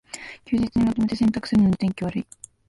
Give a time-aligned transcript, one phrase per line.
[0.45, 2.27] 休日にまとめて洗濯するのに天気悪い